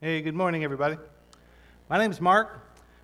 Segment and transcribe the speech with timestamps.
[0.00, 0.96] Hey, good morning, everybody.
[1.90, 2.60] My name is Mark.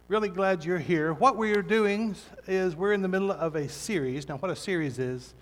[0.06, 1.12] Really glad you're here.
[1.12, 2.14] What we are doing
[2.46, 4.28] is we're in the middle of a series.
[4.28, 5.34] Now, what a series is,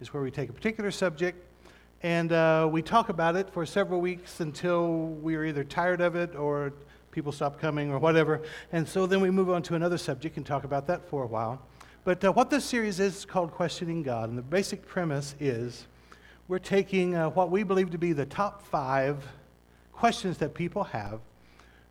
[0.00, 1.46] is where we take a particular subject
[2.02, 6.16] and uh, we talk about it for several weeks until we are either tired of
[6.16, 6.72] it or
[7.12, 8.42] people stop coming or whatever.
[8.72, 11.28] And so then we move on to another subject and talk about that for a
[11.28, 11.62] while.
[12.02, 14.28] But uh, what this series is, is called Questioning God.
[14.28, 15.86] And the basic premise is
[16.48, 19.24] we're taking uh, what we believe to be the top five
[19.96, 21.20] questions that people have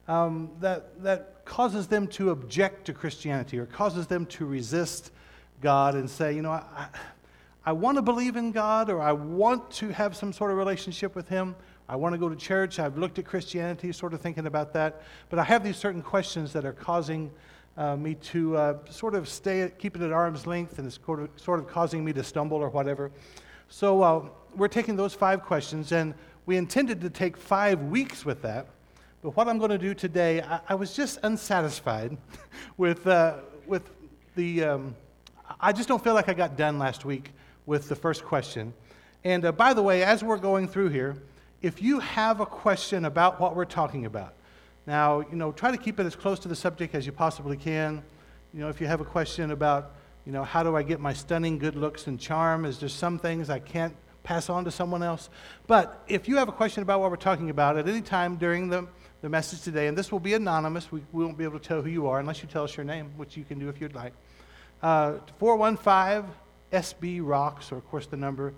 [0.08, 5.12] um, that, that causes them to object to Christianity or causes them to resist
[5.62, 6.88] God and say, you know, I,
[7.66, 11.16] I want to believe in God or I want to have some sort of relationship
[11.16, 11.56] with Him.
[11.90, 12.80] I want to go to church.
[12.80, 15.02] I've looked at Christianity, sort of thinking about that.
[15.30, 17.32] But I have these certain questions that are causing
[17.78, 21.20] uh, me to uh, sort of stay, keep it at arm's length, and it's sort
[21.20, 23.12] of, sort of causing me to stumble or whatever.
[23.68, 26.14] So uh, we're taking those five questions, and
[26.46, 28.68] we intended to take five weeks with that,
[29.24, 32.18] but what I'm going to do today, I, I was just unsatisfied
[32.78, 33.90] with, uh, with
[34.36, 34.64] the.
[34.64, 34.96] Um,
[35.60, 37.32] I just don't feel like I got done last week
[37.66, 38.74] with the first question.
[39.24, 41.16] And uh, by the way, as we're going through here,
[41.62, 44.34] if you have a question about what we're talking about,
[44.86, 47.58] now, you know, try to keep it as close to the subject as you possibly
[47.58, 48.04] can.
[48.54, 49.94] You know, if you have a question about,
[50.26, 53.18] you know, how do I get my stunning good looks and charm, is there some
[53.18, 55.30] things I can't pass on to someone else.
[55.68, 58.68] But if you have a question about what we're talking about at any time during
[58.68, 58.88] the,
[59.22, 61.82] the message today, and this will be anonymous, we, we won't be able to tell
[61.82, 63.96] who you are unless you tell us your name, which you can do if you'd
[63.96, 64.12] like.
[64.84, 66.30] Uh, 415
[66.74, 68.54] SB Rocks, or of course the number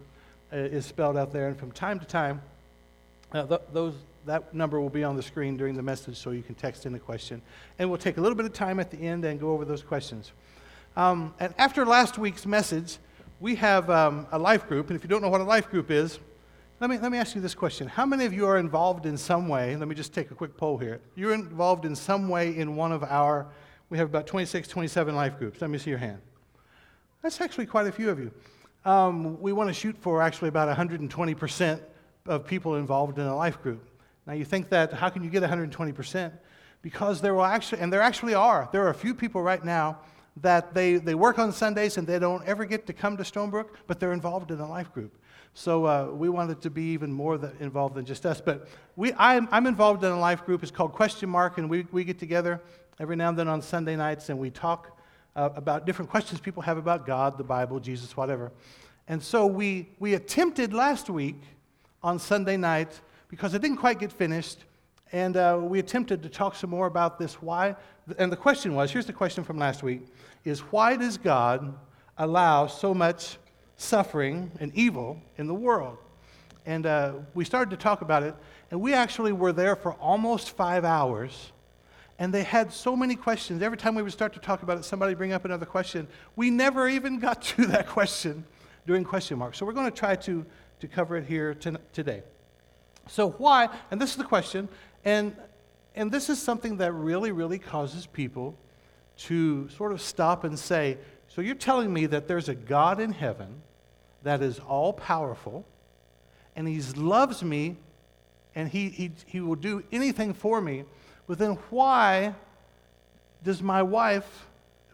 [0.51, 2.41] uh, is spelled out there, and from time to time,
[3.33, 3.93] uh, th- those,
[4.25, 6.95] that number will be on the screen during the message so you can text in
[6.95, 7.41] a question.
[7.77, 9.83] And we'll take a little bit of time at the end and go over those
[9.83, 10.31] questions.
[10.95, 12.97] Um, and after last week's message,
[13.39, 15.91] we have um, a life group, and if you don't know what a life group
[15.91, 16.19] is,
[16.79, 17.87] let me, let me ask you this question.
[17.87, 19.75] How many of you are involved in some way?
[19.75, 21.01] Let me just take a quick poll here.
[21.15, 23.47] You're involved in some way in one of our,
[23.89, 25.61] we have about 26, 27 life groups.
[25.61, 26.19] Let me see your hand.
[27.21, 28.31] That's actually quite a few of you.
[28.85, 31.81] Um, we want to shoot for actually about 120%
[32.27, 33.83] of people involved in a life group.
[34.25, 36.31] Now you think that, how can you get 120%?
[36.81, 39.99] Because there will actually, and there actually are, there are a few people right now
[40.41, 43.69] that they, they work on Sundays and they don't ever get to come to Stonebrook,
[43.87, 45.17] but they're involved in a life group.
[45.53, 48.39] So uh, we wanted to be even more involved than just us.
[48.39, 50.61] But we, I'm, I'm, involved in a life group.
[50.61, 52.61] It's called Question Mark, and we, we get together
[52.99, 54.99] every now and then on Sunday nights and we talk
[55.35, 58.51] uh, about different questions people have about God, the Bible, Jesus, whatever.
[59.07, 61.41] And so we, we attempted last week
[62.03, 62.99] on Sunday night,
[63.29, 64.63] because it didn't quite get finished,
[65.11, 67.75] and uh, we attempted to talk some more about this why.
[68.17, 70.01] And the question was here's the question from last week
[70.45, 71.73] is why does God
[72.17, 73.37] allow so much
[73.77, 75.97] suffering and evil in the world?
[76.65, 78.35] And uh, we started to talk about it,
[78.71, 81.53] and we actually were there for almost five hours.
[82.19, 83.61] And they had so many questions.
[83.61, 86.07] Every time we would start to talk about it, somebody bring up another question.
[86.35, 88.43] We never even got to that question
[88.85, 89.55] during question mark.
[89.55, 90.45] So we're going to try to,
[90.79, 92.23] to cover it here to, today.
[93.07, 93.69] So why?
[93.91, 94.67] And this is the question.
[95.07, 95.37] And
[95.95, 98.55] and this is something that really, really causes people
[99.19, 100.97] to sort of stop and say,
[101.29, 103.61] So you're telling me that there's a God in heaven
[104.23, 105.65] that is all powerful,
[106.57, 107.77] and He loves me,
[108.53, 110.83] and he, he, he will do anything for me,
[111.25, 112.35] but then why
[113.45, 114.47] does my wife,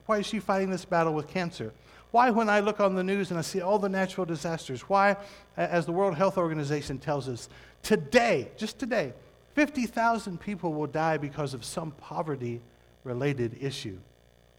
[0.06, 1.74] why is she fighting this battle with cancer?
[2.12, 5.18] Why, when I look on the news and I see all the natural disasters, why,
[5.58, 7.50] as the World Health Organization tells us,
[7.82, 9.14] today, just today,
[9.54, 12.62] 50,000 people will die because of some poverty
[13.04, 13.98] related issue.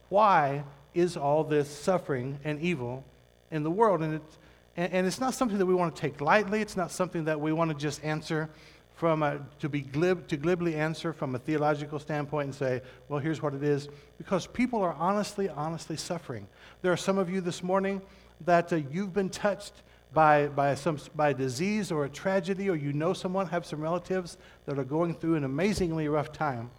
[0.08, 3.04] Why is all this suffering and evil
[3.50, 4.02] in the world?
[4.02, 4.38] And it's,
[4.76, 6.60] and, it's not something that we want to take lightly.
[6.60, 8.48] It's not something that we want to just answer
[8.94, 13.18] from a, to be glib, to glibly answer from a theological standpoint and say, well,
[13.18, 13.88] here's what it is.
[14.18, 16.46] Because people are honestly, honestly suffering.
[16.82, 18.00] There are some of you this morning
[18.44, 19.82] that uh, you've been touched
[20.14, 24.38] by, by, some, by disease or a tragedy, or you know someone, have some relatives
[24.66, 26.70] that are going through an amazingly rough time.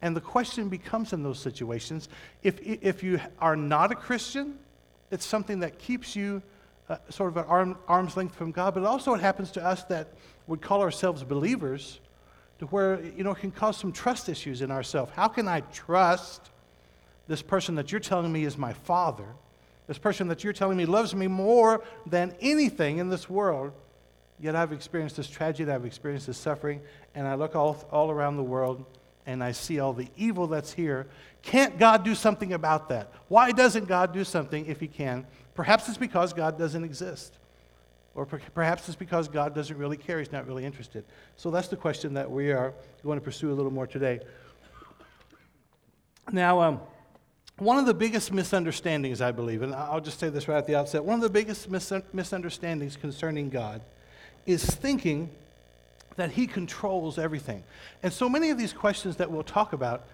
[0.00, 2.08] And the question becomes in those situations
[2.42, 4.58] if, if you are not a Christian,
[5.10, 6.42] it's something that keeps you
[6.88, 9.84] uh, sort of at arm, arm's length from God, but also it happens to us
[9.84, 10.08] that
[10.46, 12.00] would call ourselves believers
[12.58, 15.10] to where, you know, it can cause some trust issues in ourselves.
[15.14, 16.50] How can I trust
[17.26, 19.26] this person that you're telling me is my father?
[19.86, 23.72] This person that you're telling me loves me more than anything in this world.
[24.40, 26.80] Yet I've experienced this tragedy, I've experienced this suffering,
[27.14, 28.84] and I look all, all around the world
[29.26, 31.06] and I see all the evil that's here.
[31.42, 33.12] Can't God do something about that?
[33.28, 35.26] Why doesn't God do something if He can?
[35.54, 37.38] Perhaps it's because God doesn't exist.
[38.14, 41.04] Or per- perhaps it's because God doesn't really care, He's not really interested.
[41.36, 44.20] So that's the question that we are going to pursue a little more today.
[46.32, 46.80] Now, um,
[47.58, 50.74] one of the biggest misunderstandings, I believe, and I'll just say this right at the
[50.74, 53.80] outset one of the biggest mis- misunderstandings concerning God
[54.46, 55.30] is thinking
[56.16, 57.62] that He controls everything.
[58.02, 60.04] And so many of these questions that we'll talk about,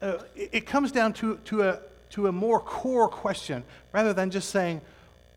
[0.00, 1.80] uh, it, it comes down to, to, a,
[2.10, 4.80] to a more core question rather than just saying,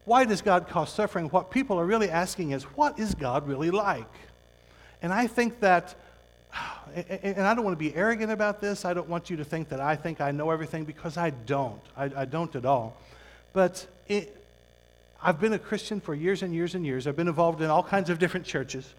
[0.05, 1.27] why does God cause suffering?
[1.27, 4.11] What people are really asking is, what is God really like?
[5.01, 5.95] And I think that,
[6.95, 8.85] and I don't want to be arrogant about this.
[8.85, 11.81] I don't want you to think that I think I know everything because I don't.
[11.97, 12.97] I, I don't at all.
[13.53, 14.35] But it,
[15.21, 17.07] I've been a Christian for years and years and years.
[17.07, 18.93] I've been involved in all kinds of different churches.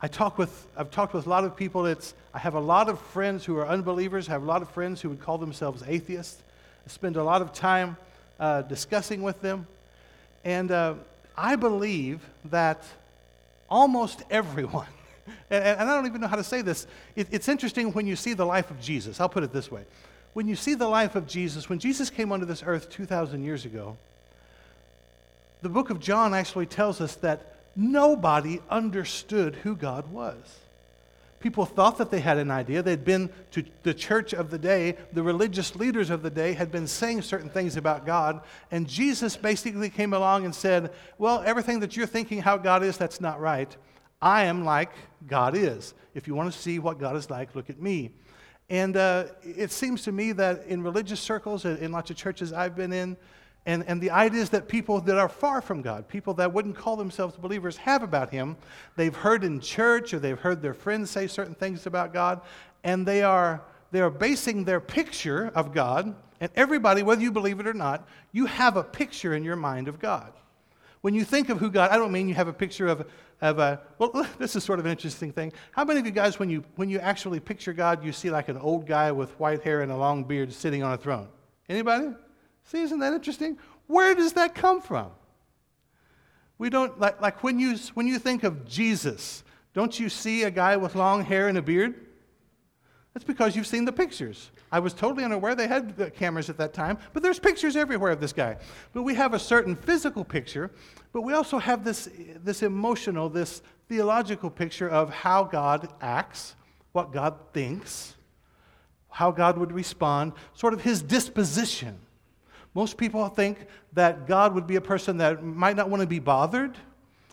[0.00, 1.86] I talk with, I've talked with a lot of people.
[1.86, 4.28] It's, I have a lot of friends who are unbelievers.
[4.28, 6.42] I have a lot of friends who would call themselves atheists.
[6.86, 7.96] I spend a lot of time
[8.40, 9.66] uh, discussing with them.
[10.44, 10.94] And uh,
[11.36, 12.84] I believe that
[13.70, 14.88] almost everyone,
[15.50, 16.86] and, and, I don't even know how to say this,
[17.16, 19.20] it, it's interesting when you see the life of Jesus.
[19.20, 19.84] I'll put it this way.
[20.32, 23.64] When you see the life of Jesus, when Jesus came onto this earth 2,000 years
[23.64, 23.96] ago,
[25.60, 30.36] the book of John actually tells us that nobody understood who God was.
[31.42, 32.82] People thought that they had an idea.
[32.82, 36.70] They'd been to the church of the day, the religious leaders of the day had
[36.70, 38.40] been saying certain things about God,
[38.70, 42.96] and Jesus basically came along and said, Well, everything that you're thinking how God is,
[42.96, 43.76] that's not right.
[44.22, 44.92] I am like
[45.26, 45.94] God is.
[46.14, 48.12] If you want to see what God is like, look at me.
[48.70, 52.76] And uh, it seems to me that in religious circles, in lots of churches I've
[52.76, 53.16] been in,
[53.66, 56.96] and, and the ideas that people that are far from God, people that wouldn't call
[56.96, 58.56] themselves believers, have about Him,
[58.96, 62.40] they've heard in church or they've heard their friends say certain things about God,
[62.82, 67.60] and they are, they are basing their picture of God, and everybody, whether you believe
[67.60, 70.32] it or not, you have a picture in your mind of God.
[71.02, 73.06] When you think of who God, I don't mean you have a picture of,
[73.42, 75.52] a, uh, well, this is sort of an interesting thing.
[75.72, 78.48] How many of you guys, when you, when you actually picture God, you see like
[78.48, 81.28] an old guy with white hair and a long beard sitting on a throne?
[81.68, 82.14] Anybody?
[82.64, 83.58] See, isn't that interesting?
[83.88, 85.10] Where does that come from?
[86.58, 89.42] We don't, like, like when, you, when you think of Jesus,
[89.74, 91.94] don't you see a guy with long hair and a beard?
[93.12, 94.50] That's because you've seen the pictures.
[94.72, 98.20] I was totally unaware they had cameras at that time, but there's pictures everywhere of
[98.20, 98.56] this guy.
[98.94, 100.70] But we have a certain physical picture,
[101.12, 102.08] but we also have this,
[102.42, 103.60] this emotional, this
[103.90, 106.56] theological picture of how God acts,
[106.92, 108.14] what God thinks,
[109.10, 111.98] how God would respond, sort of his disposition.
[112.72, 116.18] Most people think that God would be a person that might not want to be
[116.18, 116.78] bothered,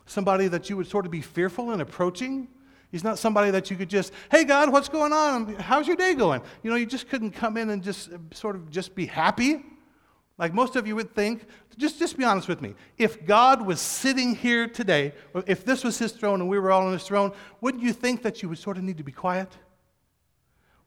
[0.06, 2.50] somebody that you would sort of be fearful in approaching.
[2.92, 5.56] He's not somebody that you could just, hey, God, what's going on?
[5.56, 6.42] How's your day going?
[6.64, 9.64] You know, you just couldn't come in and just sort of just be happy.
[10.40, 11.46] Like most of you would think,
[11.78, 12.74] just, just be honest with me.
[12.98, 15.14] If God was sitting here today,
[15.46, 17.32] if this was his throne and we were all on his throne,
[17.62, 19.50] wouldn't you think that you would sort of need to be quiet?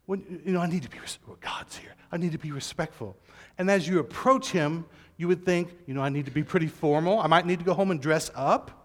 [0.06, 0.99] Wouldn't, you know, I need to be,
[1.40, 1.94] God's here.
[2.10, 3.16] I need to be respectful.
[3.58, 4.87] And as you approach him,
[5.19, 7.20] you would think, you know, I need to be pretty formal.
[7.20, 8.81] I might need to go home and dress up.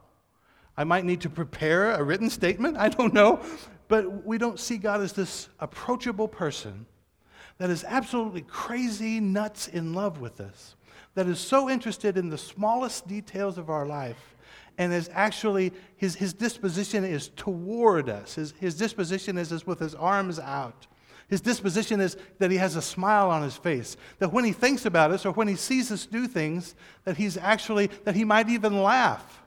[0.78, 2.78] I might need to prepare a written statement.
[2.78, 3.42] I don't know.
[3.88, 6.86] But we don't see God as this approachable person
[7.58, 10.76] that is absolutely crazy, nuts in love with us,
[11.16, 14.36] that is so interested in the smallest details of our life,
[14.78, 18.36] and is actually, his, his disposition is toward us.
[18.36, 20.86] His, his disposition is, is with his arms out
[21.28, 23.98] his disposition is that he has a smile on his face.
[24.20, 27.38] That when he thinks about us or when he sees us do things, that he's
[27.38, 29.44] actually, that he might even laugh.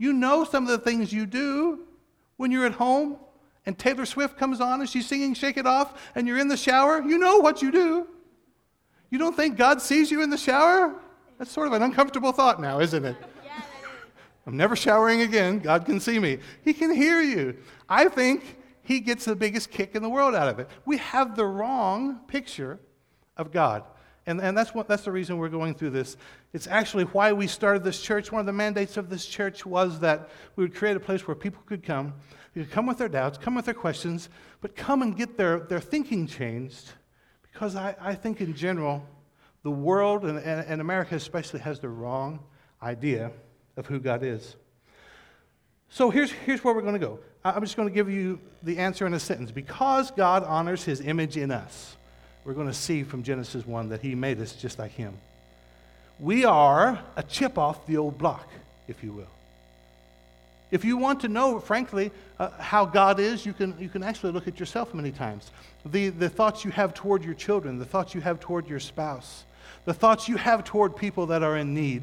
[0.00, 1.80] You know some of the things you do
[2.38, 3.18] when you're at home
[3.66, 6.56] and Taylor Swift comes on and she's singing Shake It Off and you're in the
[6.56, 7.02] shower.
[7.02, 8.08] You know what you do.
[9.10, 10.94] You don't think God sees you in the shower?
[11.36, 13.14] That's sort of an uncomfortable thought now, isn't it?
[13.44, 13.60] Yeah,
[14.46, 15.58] I'm never showering again.
[15.58, 16.38] God can see me.
[16.64, 17.58] He can hear you.
[17.86, 20.70] I think he gets the biggest kick in the world out of it.
[20.86, 22.80] We have the wrong picture
[23.36, 23.84] of God.
[24.26, 26.16] And, and that's, what, that's the reason we're going through this.
[26.52, 28.30] It's actually why we started this church.
[28.30, 31.34] One of the mandates of this church was that we would create a place where
[31.34, 32.14] people could come.
[32.54, 34.28] They could come with their doubts, come with their questions,
[34.60, 36.92] but come and get their, their thinking changed.
[37.42, 39.04] Because I, I think in general,
[39.62, 42.40] the world, and, and, and America especially, has the wrong
[42.82, 43.32] idea
[43.76, 44.56] of who God is.
[45.88, 47.18] So here's, here's where we're going to go.
[47.44, 49.50] I'm just going to give you the answer in a sentence.
[49.50, 51.96] Because God honors his image in us,
[52.44, 55.14] we're going to see from Genesis 1 that he made us just like him.
[56.18, 58.48] We are a chip off the old block,
[58.88, 59.30] if you will.
[60.70, 64.32] If you want to know, frankly, uh, how God is, you can, you can actually
[64.32, 65.50] look at yourself many times.
[65.84, 69.44] The, the thoughts you have toward your children, the thoughts you have toward your spouse,
[69.84, 72.02] the thoughts you have toward people that are in need.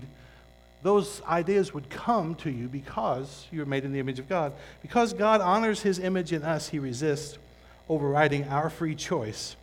[0.84, 4.54] those ideas would come to you because you're made in the image of God.
[4.82, 7.38] Because God honors his image in us, he resists
[7.90, 9.56] overriding our free choice,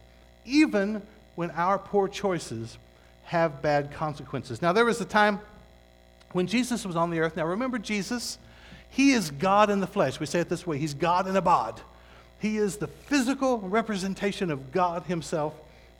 [0.44, 1.02] even
[1.34, 2.78] when our poor choices
[3.24, 4.60] have bad consequences.
[4.60, 5.40] Now, there was a time
[6.32, 7.36] when Jesus was on the earth.
[7.36, 8.38] Now, remember Jesus?
[8.90, 10.20] He is God in the flesh.
[10.20, 11.80] We say it this way He's God in a bod.
[12.38, 15.54] He is the physical representation of God Himself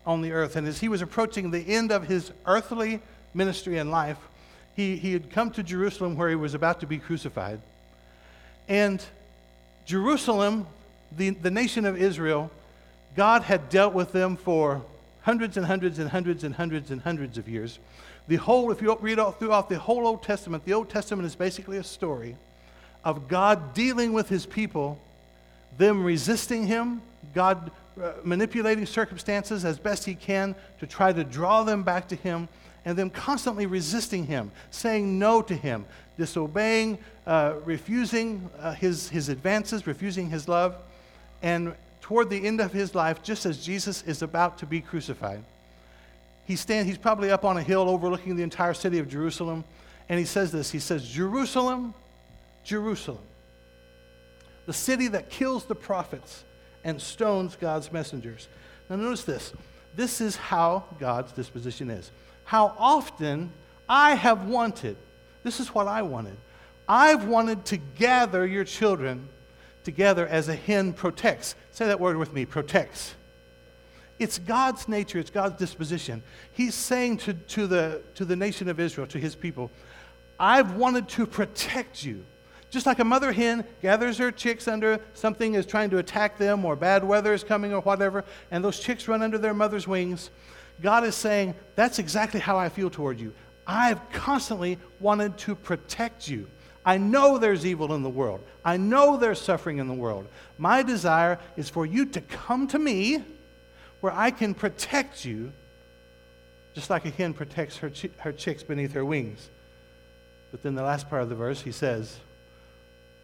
[0.06, 0.56] on the earth.
[0.56, 3.00] And as he was approaching the end of his earthly
[3.32, 4.18] ministry and life,
[4.76, 7.60] he, he had come to Jerusalem where he was about to be crucified.
[8.68, 9.02] And
[9.86, 10.66] Jerusalem,
[11.16, 12.50] the, the nation of Israel,
[13.16, 14.82] God had dealt with them for
[15.22, 17.78] hundreds and hundreds and hundreds and hundreds and hundreds of years.
[18.28, 21.34] The whole, if you read all throughout the whole Old Testament, the Old Testament is
[21.34, 22.36] basically a story
[23.04, 24.98] of God dealing with his people,
[25.76, 27.02] them resisting him,
[27.34, 27.70] God
[28.02, 32.48] uh, manipulating circumstances as best he can to try to draw them back to him,
[32.84, 35.84] and them constantly resisting him, saying no to him,
[36.18, 40.76] disobeying, uh, refusing uh, his, his advances, refusing his love.
[41.42, 45.42] And toward the end of his life, just as Jesus is about to be crucified,
[46.44, 49.64] he stand, he's probably up on a hill overlooking the entire city of Jerusalem,
[50.10, 51.94] and he says this He says, Jerusalem,
[52.62, 53.22] Jerusalem,
[54.66, 56.44] the city that kills the prophets
[56.84, 58.48] and stones God's messengers.
[58.90, 59.54] Now, notice this.
[59.96, 62.10] This is how God's disposition is.
[62.44, 63.50] How often
[63.88, 64.98] I have wanted,
[65.42, 66.36] this is what I wanted.
[66.86, 69.26] I've wanted to gather your children
[69.84, 71.54] together as a hen protects.
[71.70, 73.14] Say that word with me protects.
[74.18, 76.22] It's God's nature, it's God's disposition.
[76.52, 79.70] He's saying to, to, the, to the nation of Israel, to his people,
[80.38, 82.24] I've wanted to protect you.
[82.70, 86.64] Just like a mother hen gathers her chicks under something is trying to attack them,
[86.64, 90.30] or bad weather is coming, or whatever, and those chicks run under their mother's wings,
[90.80, 93.32] God is saying, That's exactly how I feel toward you.
[93.66, 96.48] I've constantly wanted to protect you.
[96.84, 98.40] I know there's evil in the world.
[98.64, 100.26] I know there's suffering in the world.
[100.58, 103.24] My desire is for you to come to me
[104.00, 105.52] where I can protect you,
[106.74, 109.48] just like a hen protects her, chi- her chicks beneath her wings.
[110.50, 112.18] But then the last part of the verse, he says,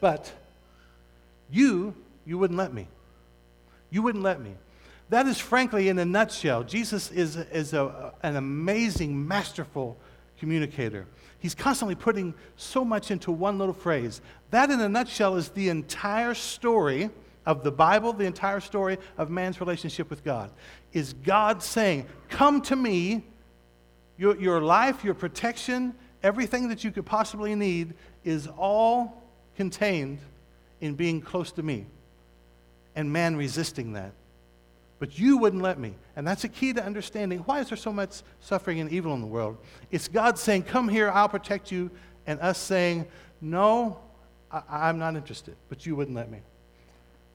[0.01, 0.33] but
[1.51, 2.89] you, you wouldn't let me.
[3.91, 4.55] You wouldn't let me.
[5.11, 9.99] That is, frankly, in a nutshell, Jesus is, is a, an amazing, masterful
[10.41, 11.07] communicator.
[11.39, 14.21] He's constantly putting so much into one little phrase.
[14.51, 17.11] That, in a nutshell, is the entire story
[17.47, 20.51] of the Bible, the entire story of man's relationship with God.
[20.93, 23.25] Is God saying, Come to me,
[24.19, 27.95] your, your life, your protection, everything that you could possibly need
[28.25, 29.23] is all
[29.57, 30.19] contained
[30.81, 31.87] in being close to me
[32.97, 34.13] and man resisting that.
[35.01, 35.95] But you wouldn't let me.
[36.15, 39.23] And that's a key to understanding why is there so much suffering and evil in
[39.23, 39.57] the world?
[39.91, 41.91] It's God saying, Come here, I'll protect you,
[42.27, 43.07] and us saying,
[43.41, 43.99] No,
[44.53, 46.39] I- am not interested, but you wouldn't let me.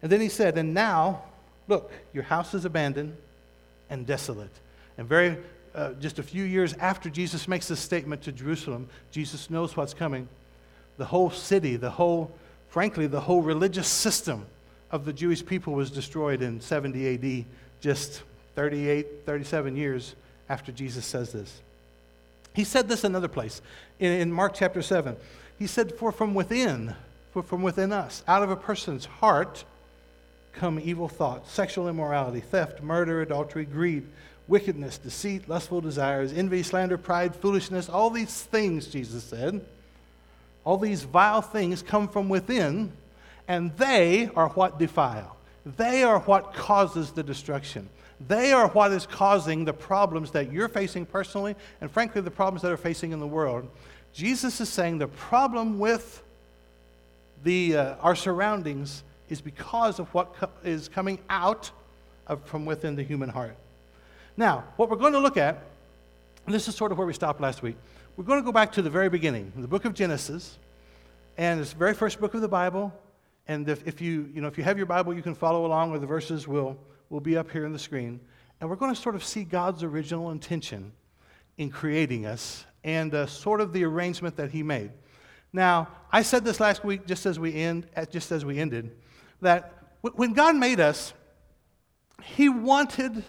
[0.04, 1.24] And then he said, And now,
[1.68, 3.18] look, your house is abandoned
[3.90, 4.54] and desolate.
[5.00, 5.38] And very,
[5.74, 9.94] uh, just a few years after Jesus makes this statement to Jerusalem, Jesus knows what's
[9.94, 10.30] coming
[10.98, 12.32] the whole city, the whole,
[12.70, 14.46] frankly, the whole religious system
[14.92, 17.46] of the Jewish people was destroyed in 70 AD,
[17.82, 18.24] just
[18.56, 20.16] 38, 37 years
[20.50, 21.62] after Jesus says this.
[22.54, 23.62] He said this another place
[24.00, 25.16] in, in Mark chapter 7.
[25.60, 26.96] He said, For from within,
[27.32, 29.66] for from within us, out of a person's heart,
[30.54, 34.08] come evil thoughts, sexual immorality, theft, murder, adultery, greed,
[34.48, 39.66] wickedness, deceit, lustful desires, envy, slander, pride, foolishness, all these things, Jesus said
[40.66, 42.92] all these vile things come from within,
[43.48, 45.36] and they are what defile.
[45.78, 47.90] They are what causes the destruction.
[48.28, 52.62] They are what is causing the problems that you're facing personally, and frankly, the problems
[52.62, 53.68] that are facing in the world.
[54.14, 56.24] Jesus is saying the problem with
[57.44, 61.72] the, uh, our surroundings is because of what co- is coming out
[62.28, 63.56] of, from within the human heart.
[64.38, 65.62] Now, what we're going to look at,
[66.48, 67.76] this is sort of where we stopped last week,
[68.16, 70.58] we're going to go back to the very beginning, the book of Genesis,
[71.38, 72.94] and it's the very first book of the Bible.
[73.48, 75.92] And if, if, you, you know, if you have your Bible, you can follow along,
[75.92, 76.78] or the verses will,
[77.10, 78.20] will be up here on the screen.
[78.60, 80.92] And we're going to sort of see God's original intention
[81.58, 84.92] in creating us and uh, sort of the arrangement that He made.
[85.54, 88.96] Now, I said this last week, just as we end, just as we ended,
[89.42, 91.14] that when God made us,
[92.24, 93.24] He wanted.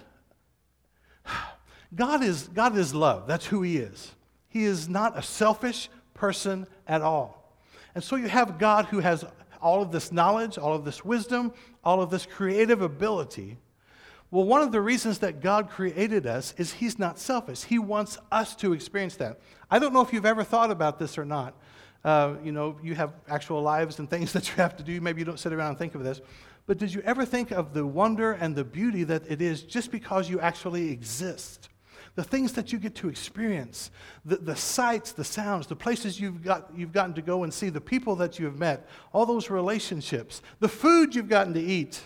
[1.94, 3.26] God is, God is love.
[3.26, 4.12] That's who He is.
[4.48, 7.54] He is not a selfish person at all.
[7.94, 9.24] And so you have God who has
[9.60, 11.52] all of this knowledge, all of this wisdom,
[11.84, 13.56] all of this creative ability.
[14.30, 17.62] Well, one of the reasons that God created us is He's not selfish.
[17.62, 19.40] He wants us to experience that.
[19.70, 21.54] I don't know if you've ever thought about this or not.
[22.04, 25.00] Uh, you know, you have actual lives and things that you have to do.
[25.00, 26.20] Maybe you don't sit around and think of this.
[26.66, 29.92] But did you ever think of the wonder and the beauty that it is just
[29.92, 31.68] because you actually exist?
[32.16, 33.90] The things that you get to experience,
[34.24, 37.68] the, the sights, the sounds, the places you've, got, you've gotten to go and see,
[37.68, 42.02] the people that you have met, all those relationships, the food you've gotten to eat.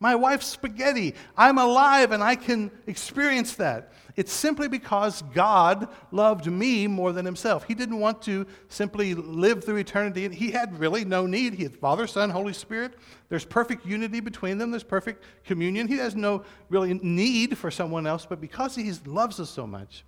[0.00, 1.14] My wife's spaghetti.
[1.36, 3.92] I'm alive and I can experience that.
[4.16, 7.64] It's simply because God loved me more than himself.
[7.64, 10.24] He didn't want to simply live through eternity.
[10.24, 11.52] and He had really no need.
[11.52, 12.94] He had Father, Son, Holy Spirit.
[13.28, 15.86] There's perfect unity between them, there's perfect communion.
[15.86, 20.04] He has no really need for someone else, but because he loves us so much,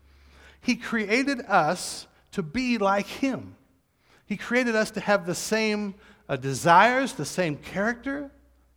[0.63, 3.57] he created us to be like him.
[4.25, 5.95] He created us to have the same
[6.29, 8.31] uh, desires, the same character,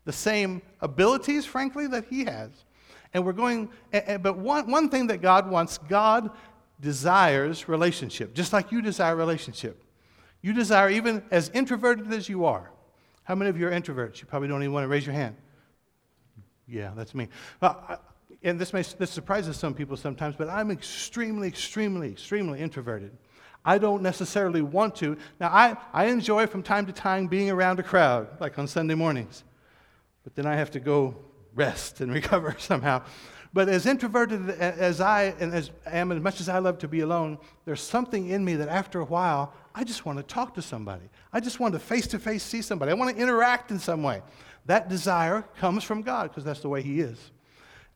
[0.03, 2.49] the same abilities, frankly, that he has.
[3.13, 6.31] And we're going, but one, one thing that God wants, God
[6.79, 9.83] desires relationship, just like you desire relationship.
[10.41, 12.71] You desire, even as introverted as you are.
[13.23, 14.19] How many of you are introverts?
[14.19, 15.35] You probably don't even want to raise your hand.
[16.67, 17.27] Yeah, that's me.
[17.61, 18.01] Uh, well,
[18.43, 23.11] and this, may, this surprises some people sometimes, but I'm extremely, extremely, extremely introverted.
[23.63, 25.17] I don't necessarily want to.
[25.39, 28.95] Now, I, I enjoy from time to time being around a crowd, like on Sunday
[28.95, 29.43] mornings,
[30.23, 31.15] but then I have to go
[31.55, 33.03] rest and recover somehow.
[33.53, 37.01] But as introverted as I and as am, as much as I love to be
[37.01, 40.61] alone, there's something in me that after a while, I just want to talk to
[40.61, 41.09] somebody.
[41.33, 42.91] I just want to face to face see somebody.
[42.91, 44.21] I want to interact in some way.
[44.67, 47.31] That desire comes from God because that's the way He is.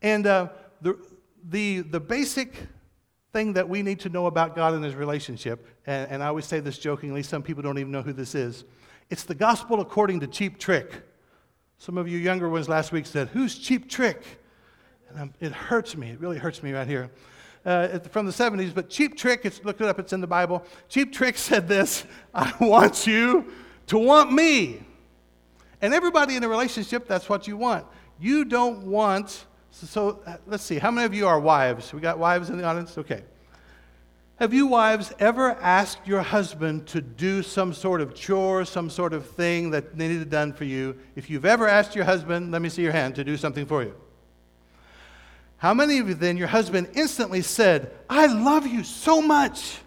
[0.02, 0.50] And uh,
[0.82, 0.98] the,
[1.44, 2.54] the, the basic
[3.32, 6.46] thing that we need to know about God and His relationship, and, and I always
[6.46, 8.66] say this jokingly, some people don't even know who this is.
[9.10, 11.04] It's the gospel according to Cheap Trick.
[11.78, 14.24] Some of you younger ones last week said, Who's Cheap Trick?
[15.10, 16.12] And I'm, it hurts me.
[16.12, 17.10] It really hurts me right here.
[17.66, 20.64] Uh, from the 70s, but Cheap Trick, it's, look it up, it's in the Bible.
[20.88, 23.52] Cheap Trick said this I want you
[23.88, 24.84] to want me.
[25.82, 27.86] And everybody in a relationship, that's what you want.
[28.20, 31.94] You don't want, so, so uh, let's see, how many of you are wives?
[31.94, 32.98] We got wives in the audience?
[32.98, 33.24] Okay.
[34.38, 39.14] Have you, wives, ever asked your husband to do some sort of chore, some sort
[39.14, 40.98] of thing that they needed done for you?
[41.16, 43.84] If you've ever asked your husband, let me see your hand, to do something for
[43.84, 43.96] you.
[45.58, 49.78] How many of you then, your husband instantly said, I love you so much.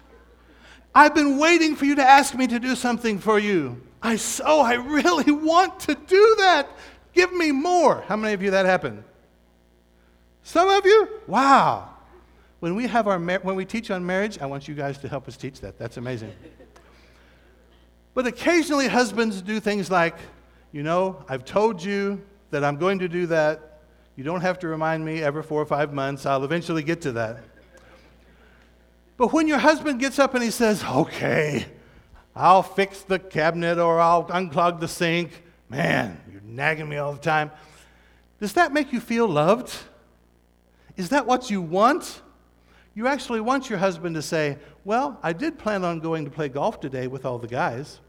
[0.95, 3.79] I've been waiting for you to ask me to do something for you.
[4.01, 6.67] I so, I really want to do that.
[7.13, 8.01] Give me more.
[8.07, 9.03] How many of you that happened?
[10.41, 11.07] Some of you?
[11.27, 11.88] Wow.
[12.59, 15.07] When we, have our mar- when we teach on marriage, I want you guys to
[15.07, 15.79] help us teach that.
[15.79, 16.33] That's amazing.
[18.13, 20.17] but occasionally, husbands do things like,
[20.71, 23.81] you know, I've told you that I'm going to do that.
[24.15, 26.25] You don't have to remind me every four or five months.
[26.25, 27.37] I'll eventually get to that.
[29.15, 31.65] But when your husband gets up and he says, okay,
[32.35, 37.19] I'll fix the cabinet or I'll unclog the sink, man, you're nagging me all the
[37.19, 37.51] time.
[38.39, 39.73] Does that make you feel loved?
[40.95, 42.21] Is that what you want?
[42.99, 46.49] You actually want your husband to say, Well, I did plan on going to play
[46.49, 48.01] golf today with all the guys,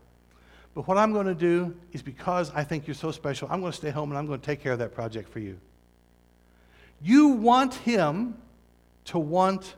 [0.75, 3.71] but what I'm going to do is because I think you're so special, I'm going
[3.71, 5.61] to stay home and I'm going to take care of that project for you.
[7.01, 8.37] You want him
[9.05, 9.77] to want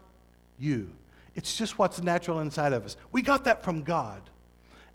[0.58, 0.88] you.
[1.34, 2.96] It's just what's natural inside of us.
[3.10, 4.22] We got that from God.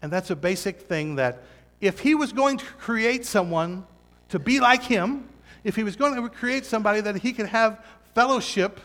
[0.01, 1.43] And that's a basic thing that
[1.79, 3.85] if he was going to create someone
[4.29, 5.29] to be like him,
[5.63, 8.79] if he was going to create somebody that he could have fellowship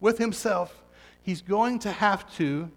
[0.00, 0.82] with himself,
[1.22, 2.70] he's going to have to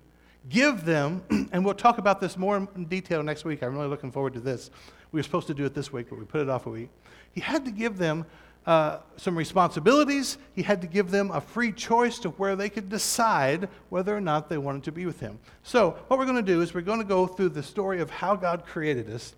[0.49, 3.63] give them, and we'll talk about this more in detail next week.
[3.63, 4.69] I'm really looking forward to this.
[5.11, 6.89] We were supposed to do it this week, but we put it off a week.
[7.31, 8.25] He had to give them
[8.65, 10.37] uh, some responsibilities.
[10.53, 14.21] He had to give them a free choice to where they could decide whether or
[14.21, 15.39] not they wanted to be with him.
[15.63, 18.09] So, what we're going to do is we're going to go through the story of
[18.09, 19.35] how God created us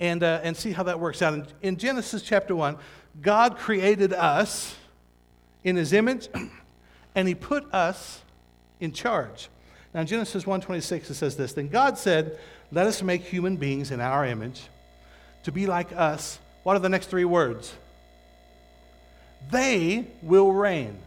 [0.00, 1.34] and, uh, and see how that works out.
[1.34, 2.76] In, in Genesis chapter 1,
[3.22, 4.76] God created us
[5.64, 6.28] in his image,
[7.14, 8.22] and he put us
[8.78, 9.48] in charge.
[9.92, 12.38] Now, in Genesis 1.26, it says this, Then God said,
[12.74, 14.62] let us make human beings in our image
[15.44, 16.40] to be like us.
[16.64, 17.72] What are the next three words?
[19.50, 20.98] They will reign.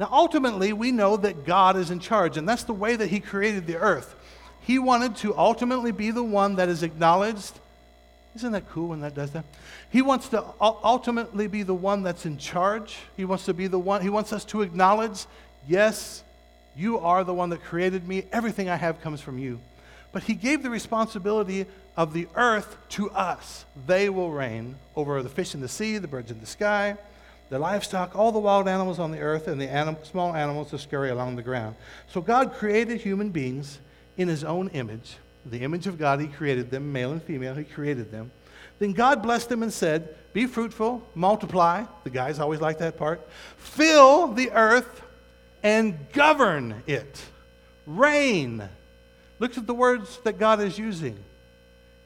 [0.00, 3.20] Now, ultimately, we know that God is in charge, and that's the way that He
[3.20, 4.16] created the earth.
[4.62, 7.60] He wanted to ultimately be the one that is acknowledged
[8.34, 9.44] isn't that cool when that does that?
[9.90, 12.96] He wants to ultimately be the one that's in charge.
[13.16, 15.26] He wants to be the one, he wants us to acknowledge,
[15.68, 16.24] yes,
[16.74, 18.24] you are the one that created me.
[18.32, 19.60] Everything I have comes from you.
[20.12, 21.66] But he gave the responsibility
[21.96, 23.64] of the earth to us.
[23.86, 26.96] They will reign over the fish in the sea, the birds in the sky,
[27.50, 30.78] the livestock, all the wild animals on the earth, and the anim- small animals that
[30.78, 31.76] scurry along the ground.
[32.08, 33.78] So God created human beings
[34.16, 35.16] in his own image.
[35.46, 38.30] The image of God, he created them, male and female, he created them.
[38.78, 41.84] Then God blessed them and said, Be fruitful, multiply.
[42.04, 43.26] The guys always like that part.
[43.56, 45.02] Fill the earth
[45.62, 47.24] and govern it.
[47.86, 48.68] Reign.
[49.38, 51.18] Look at the words that God is using.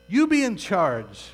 [0.07, 1.31] You be in charge.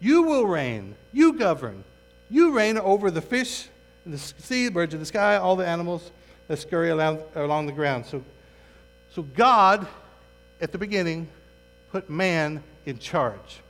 [0.00, 0.94] You will reign.
[1.12, 1.84] You govern.
[2.28, 3.68] You reign over the fish
[4.04, 6.10] in the sea, birds of the sky, all the animals
[6.48, 8.06] that scurry along, along the ground.
[8.06, 8.22] So,
[9.14, 9.86] so God,
[10.64, 11.28] at the beginning,
[11.92, 13.60] put man in charge.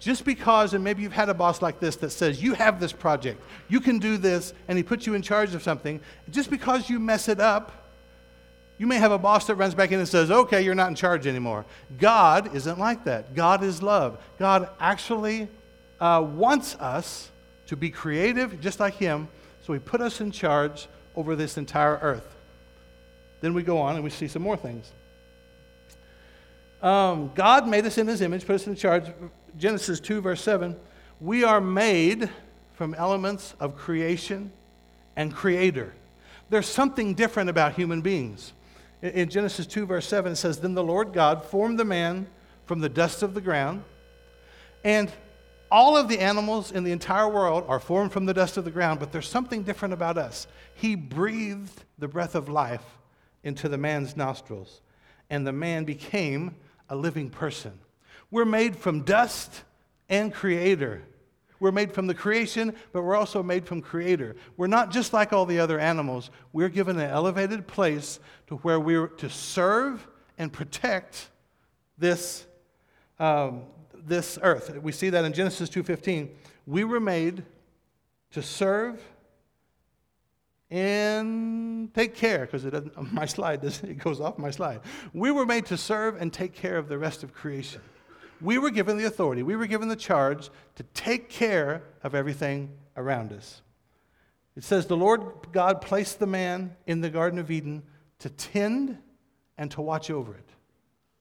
[0.00, 2.92] Just because, and maybe you've had a boss like this that says, You have this
[2.92, 6.90] project, you can do this, and he puts you in charge of something, just because
[6.90, 7.70] you mess it up,
[8.78, 10.96] you may have a boss that runs back in and says, Okay, you're not in
[10.96, 11.64] charge anymore.
[11.98, 13.36] God isn't like that.
[13.36, 14.20] God is love.
[14.36, 15.46] God actually
[16.00, 17.30] uh, wants us
[17.68, 19.28] to be creative just like Him,
[19.64, 22.34] so He put us in charge over this entire earth.
[23.40, 24.90] Then we go on and we see some more things.
[26.82, 29.04] Um, God made us in His image, put us in charge.
[29.56, 30.76] Genesis 2, verse 7.
[31.20, 32.28] We are made
[32.74, 34.52] from elements of creation
[35.16, 35.94] and creator.
[36.50, 38.52] There's something different about human beings.
[39.00, 42.26] In Genesis 2, verse 7, it says, Then the Lord God formed the man
[42.66, 43.84] from the dust of the ground,
[44.82, 45.10] and
[45.70, 48.70] all of the animals in the entire world are formed from the dust of the
[48.70, 50.46] ground, but there's something different about us.
[50.74, 52.84] He breathed the breath of life
[53.42, 54.80] into the man's nostrils,
[55.30, 56.54] and the man became
[56.88, 57.78] a living person.
[58.30, 59.62] We're made from dust
[60.08, 61.02] and creator.
[61.60, 64.36] We're made from the creation, but we're also made from creator.
[64.56, 66.30] We're not just like all the other animals.
[66.52, 68.18] We're given an elevated place
[68.48, 71.30] to where we're to serve and protect
[71.96, 72.44] this,
[73.18, 73.62] um,
[73.94, 74.76] this earth.
[74.82, 76.28] We see that in Genesis 2:15.
[76.66, 77.44] We were made
[78.32, 79.00] to serve
[80.70, 84.80] and take care because it doesn't my slide does it goes off my slide.
[85.12, 87.80] We were made to serve and take care of the rest of creation.
[88.40, 92.70] We were given the authority, we were given the charge to take care of everything
[92.96, 93.62] around us.
[94.56, 95.22] It says the Lord
[95.52, 97.82] God placed the man in the garden of Eden
[98.20, 98.98] to tend
[99.58, 100.48] and to watch over it.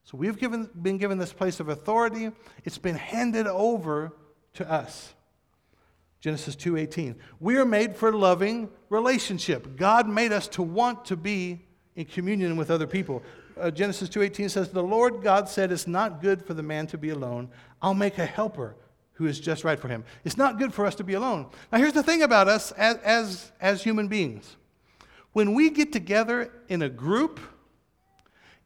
[0.04, 2.32] So we've given, been given this place of authority.
[2.66, 4.14] It's been handed over
[4.56, 5.14] to us.
[6.24, 7.18] Genesis 2:18.
[7.42, 9.76] We are made for loving relationship.
[9.76, 11.66] God made us to want to be
[11.98, 13.22] in communion with other people.
[13.60, 16.98] Uh, Genesis 2:18 says, "The Lord God said, it's not good for the man to
[16.98, 17.50] be alone.
[17.82, 18.78] I'll make a helper
[19.16, 21.48] who is just right for him." It's not good for us to be alone.
[21.74, 24.56] Now here's the thing about us as, as, as human beings.
[25.34, 27.42] When we get together in a group,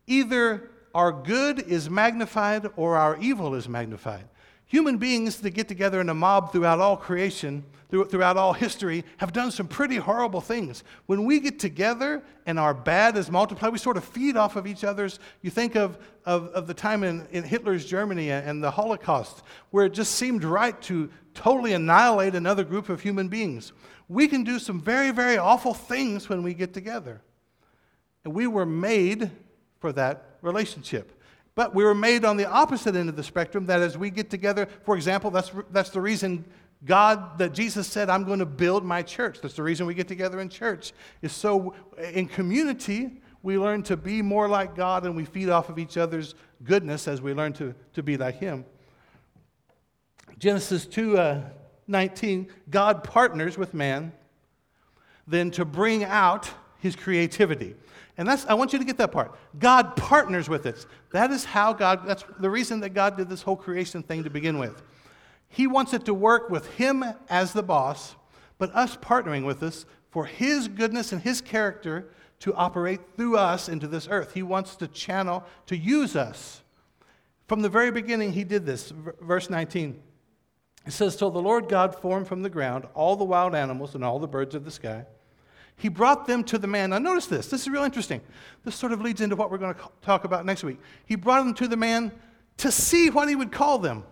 [0.06, 4.30] either our good is magnified or our evil is magnified.
[4.68, 9.32] Human beings that get together in a mob throughout all creation, throughout all history, have
[9.32, 10.84] done some pretty horrible things.
[11.06, 14.68] When we get together and our bad is multiplied, we sort of feed off of
[14.68, 15.20] each other's.
[15.42, 19.86] You think of, of, of the time in, in Hitler's Germany and the Holocaust, where
[19.86, 23.72] it just seemed right to totally annihilate another group of human beings.
[24.10, 27.22] We can do some very, very awful things when we get together.
[28.26, 29.32] And we were made
[29.80, 31.17] for that relationship.
[31.58, 34.30] But we were made on the opposite end of the spectrum that as we get
[34.30, 36.46] together, for example, that's, that's the reason
[36.86, 39.42] God, that Jesus said, I'm going to build my church.
[39.42, 40.94] That's the reason we get together in church,
[41.24, 41.74] is so
[42.14, 45.98] in community, we learn to be more like God and we feed off of each
[45.98, 48.64] other's goodness as we learn to, to be like Him.
[50.38, 51.42] Genesis 2 uh,
[51.88, 54.12] 19, God partners with man
[55.26, 57.76] then to bring out his creativity.
[58.18, 59.38] And that's, I want you to get that part.
[59.60, 60.88] God partners with us.
[61.12, 64.30] That is how God, that's the reason that God did this whole creation thing to
[64.30, 64.82] begin with.
[65.50, 68.16] He wants it to work with Him as the boss,
[68.58, 73.70] but us partnering with us for His goodness and His character to operate through us
[73.70, 74.34] into this earth.
[74.34, 76.62] He wants to channel, to use us.
[77.48, 78.92] From the very beginning, He did this.
[79.22, 80.02] Verse 19.
[80.88, 84.04] It says, So the Lord God formed from the ground all the wild animals and
[84.04, 85.06] all the birds of the sky
[85.78, 86.90] he brought them to the man.
[86.90, 87.48] Now, notice this.
[87.48, 88.20] This is real interesting.
[88.66, 90.80] This sort of leads into what we're going to talk about next week.
[91.06, 92.12] He brought them to the man
[92.58, 94.04] to see what he would call them.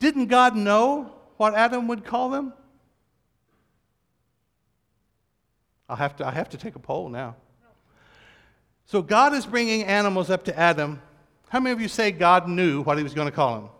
[0.00, 2.52] Didn't God know what Adam would call them?
[5.88, 7.36] I'll have to, I have to take a poll now.
[8.86, 11.00] So, God is bringing animals up to Adam.
[11.50, 13.70] How many of you say God knew what he was going to call them?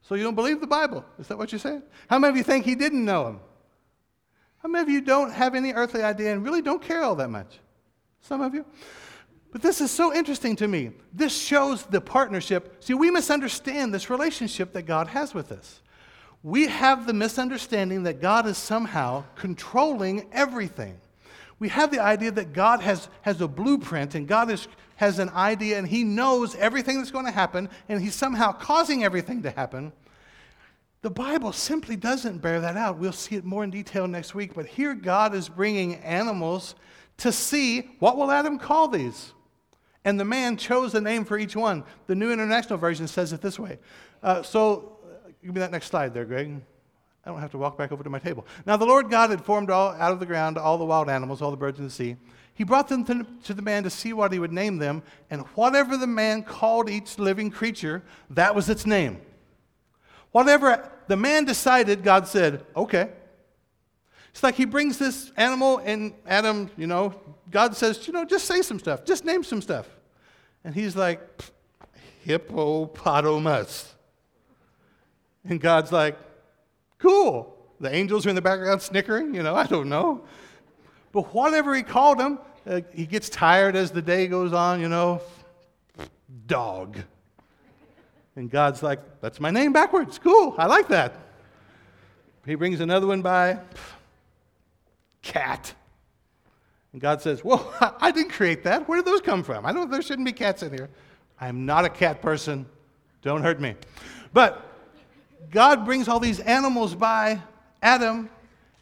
[0.00, 1.04] So, you don't believe the Bible?
[1.18, 1.82] Is that what you're saying?
[2.08, 3.40] How many of you think he didn't know them?
[4.66, 7.30] How many of you don't have any earthly idea and really don't care all that
[7.30, 7.60] much?
[8.20, 8.66] Some of you.
[9.52, 10.90] But this is so interesting to me.
[11.12, 12.82] This shows the partnership.
[12.82, 15.82] See, we misunderstand this relationship that God has with us.
[16.42, 20.98] We have the misunderstanding that God is somehow controlling everything.
[21.60, 25.28] We have the idea that God has, has a blueprint and God is, has an
[25.28, 29.50] idea and He knows everything that's going to happen and He's somehow causing everything to
[29.52, 29.92] happen.
[31.06, 32.98] The Bible simply doesn't bear that out.
[32.98, 34.54] We'll see it more in detail next week.
[34.54, 36.74] But here, God is bringing animals
[37.18, 39.32] to see what will Adam call these.
[40.04, 41.84] And the man chose a name for each one.
[42.08, 43.78] The New International Version says it this way.
[44.20, 46.60] Uh, so, uh, give me that next slide there, Greg.
[47.24, 48.44] I don't have to walk back over to my table.
[48.66, 51.40] Now, the Lord God had formed all, out of the ground all the wild animals,
[51.40, 52.16] all the birds in the sea.
[52.54, 55.42] He brought them to, to the man to see what he would name them, and
[55.54, 59.20] whatever the man called each living creature, that was its name.
[60.32, 63.10] Whatever the man decided, God said, okay.
[64.30, 67.14] It's like he brings this animal, and Adam, you know,
[67.50, 69.88] God says, you know, just say some stuff, just name some stuff.
[70.64, 71.20] And he's like,
[72.24, 73.94] hippopotamus.
[75.48, 76.18] And God's like,
[76.98, 77.56] cool.
[77.78, 80.24] The angels are in the background snickering, you know, I don't know.
[81.12, 84.88] But whatever he called him, uh, he gets tired as the day goes on, you
[84.88, 85.22] know,
[86.46, 86.98] dog.
[88.36, 90.18] And God's like, that's my name backwards.
[90.18, 90.54] Cool.
[90.58, 91.14] I like that.
[92.44, 93.58] He brings another one by,
[95.22, 95.74] cat.
[96.92, 98.88] And God says, Well, I didn't create that.
[98.88, 99.66] Where did those come from?
[99.66, 100.88] I don't there shouldn't be cats in here.
[101.40, 102.66] I'm not a cat person.
[103.22, 103.74] Don't hurt me.
[104.32, 104.62] But
[105.50, 107.40] God brings all these animals by
[107.82, 108.30] Adam,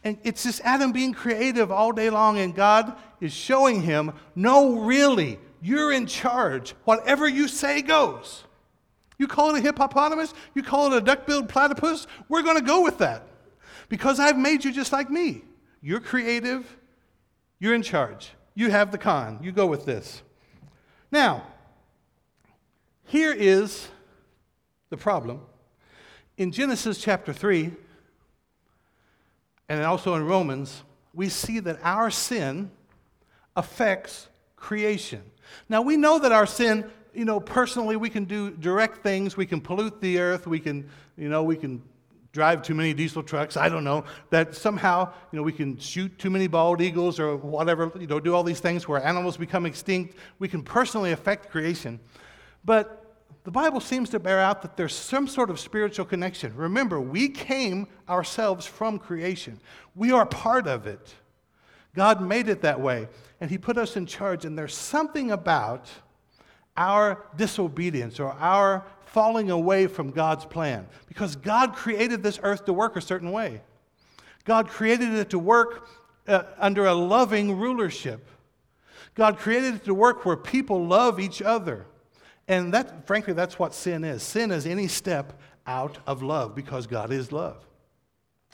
[0.03, 4.79] and it's just Adam being creative all day long, and God is showing him, No,
[4.79, 6.75] really, you're in charge.
[6.85, 8.43] Whatever you say goes.
[9.17, 12.63] You call it a hippopotamus, you call it a duck billed platypus, we're going to
[12.63, 13.23] go with that
[13.89, 15.43] because I've made you just like me.
[15.81, 16.77] You're creative,
[17.59, 18.31] you're in charge.
[18.55, 19.39] You have the con.
[19.41, 20.21] You go with this.
[21.11, 21.43] Now,
[23.03, 23.89] here is
[24.89, 25.41] the problem.
[26.37, 27.71] In Genesis chapter 3,
[29.67, 32.71] and also in Romans, we see that our sin
[33.55, 35.21] affects creation.
[35.69, 39.37] Now, we know that our sin you know, personally, we can do direct things.
[39.37, 40.47] We can pollute the earth.
[40.47, 41.81] We can, you know, we can
[42.31, 43.55] drive too many diesel trucks.
[43.55, 44.03] I don't know.
[44.29, 48.19] That somehow, you know, we can shoot too many bald eagles or whatever, you know,
[48.19, 50.17] do all these things where animals become extinct.
[50.37, 51.99] We can personally affect creation.
[52.65, 53.01] But
[53.45, 56.53] the Bible seems to bear out that there's some sort of spiritual connection.
[56.55, 59.59] Remember, we came ourselves from creation,
[59.95, 61.15] we are part of it.
[61.93, 63.07] God made it that way,
[63.39, 64.43] and He put us in charge.
[64.43, 65.89] And there's something about
[66.77, 70.87] our disobedience or our falling away from God's plan.
[71.07, 73.61] Because God created this earth to work a certain way.
[74.43, 75.87] God created it to work
[76.27, 78.27] uh, under a loving rulership.
[79.15, 81.85] God created it to work where people love each other.
[82.47, 84.21] And that, frankly, that's what sin is.
[84.21, 87.65] Sin is any step out of love because God is love.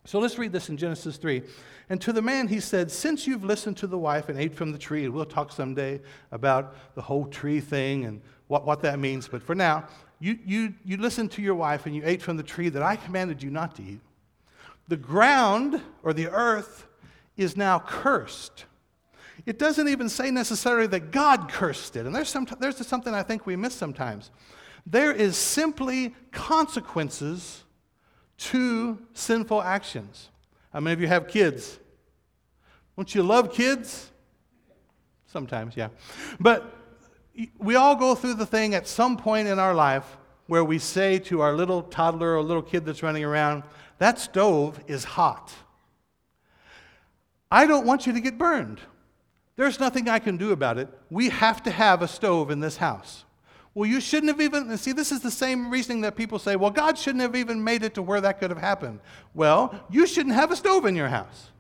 [0.06, 1.44] So let's read this in Genesis 3.
[1.90, 4.72] And to the man he said, Since you've listened to the wife and ate from
[4.72, 9.00] the tree, and we'll talk someday about the whole tree thing and what, what that
[9.00, 9.86] means, but for now,
[10.20, 12.96] you, you, you listened to your wife and you ate from the tree that I
[12.96, 14.00] commanded you not to eat.
[14.88, 16.88] The ground or the earth
[17.38, 18.66] is now cursed.
[19.46, 22.06] It doesn't even say necessarily that God cursed it.
[22.06, 24.32] And there's, some, there's something I think we miss sometimes.
[24.86, 27.64] There is simply consequences
[28.42, 30.30] to sinful actions.
[30.74, 31.80] How many of you have kids?
[32.98, 34.12] Don't you love kids?
[35.28, 35.90] Sometimes, yeah.
[36.40, 36.76] But
[37.60, 41.20] we all go through the thing at some point in our life where we say
[41.20, 43.64] to our little toddler or little kid that's running around,
[44.00, 45.54] that stove is hot.
[47.52, 48.82] I don't want you to get burned.
[49.56, 50.90] There's nothing I can do about it.
[51.10, 53.24] We have to have a stove in this house.
[53.74, 56.72] Well, you shouldn't have even, see, this is the same reasoning that people say, well,
[56.72, 59.00] God shouldn't have even made it to where that could have happened.
[59.34, 61.52] Well, you shouldn't have a stove in your house.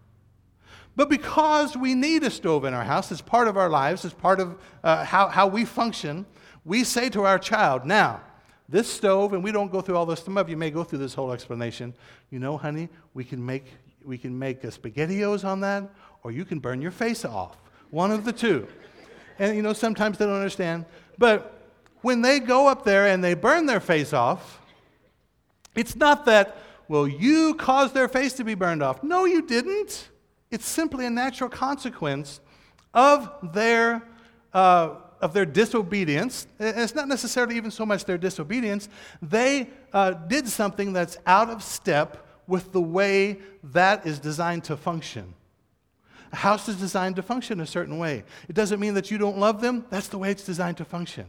[0.93, 4.11] But because we need a stove in our house, as part of our lives, as
[4.11, 6.25] part of uh, how, how we function,
[6.65, 8.21] we say to our child, now,
[8.67, 10.99] this stove, and we don't go through all this, some of you may go through
[10.99, 11.93] this whole explanation.
[12.29, 13.65] You know, honey, we can make,
[14.03, 15.89] we can make SpaghettiOs on that,
[16.23, 17.57] or you can burn your face off.
[17.89, 18.67] One of the two.
[19.39, 20.85] And, you know, sometimes they don't understand.
[21.17, 21.60] But
[22.01, 24.59] when they go up there and they burn their face off,
[25.75, 29.03] it's not that, well, you caused their face to be burned off.
[29.03, 30.09] No, you didn't.
[30.49, 32.41] It's simply a natural consequence
[32.93, 34.01] of their,
[34.53, 36.47] uh, of their disobedience.
[36.59, 38.89] And it's not necessarily even so much their disobedience.
[39.21, 44.75] They uh, did something that's out of step with the way that is designed to
[44.75, 45.33] function.
[46.33, 48.23] A house is designed to function a certain way.
[48.49, 51.25] It doesn't mean that you don't love them, that's the way it's designed to function.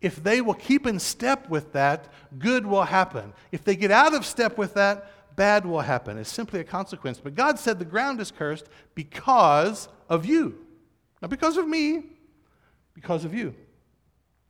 [0.00, 3.32] If they will keep in step with that, good will happen.
[3.52, 6.18] If they get out of step with that, bad will happen.
[6.18, 7.18] It's simply a consequence.
[7.18, 10.58] But God said the ground is cursed because of you.
[11.20, 12.04] Not because of me,
[12.94, 13.54] because of you.